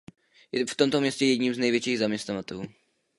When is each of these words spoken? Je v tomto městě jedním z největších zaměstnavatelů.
Je 0.51 0.65
v 0.65 0.75
tomto 0.75 1.01
městě 1.01 1.25
jedním 1.25 1.53
z 1.53 1.57
největších 1.57 1.99
zaměstnavatelů. 1.99 2.67